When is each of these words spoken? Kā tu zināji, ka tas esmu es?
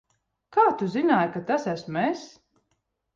Kā 0.55 0.63
tu 0.79 0.87
zināji, 0.93 1.29
ka 1.35 1.41
tas 1.49 1.67
esmu 1.73 2.01
es? 2.05 2.25